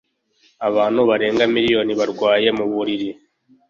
[0.67, 3.09] Abantu barenga miliyoni barwaye mu buriri.